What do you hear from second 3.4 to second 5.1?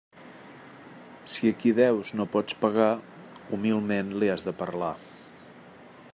humilment li has de parlar.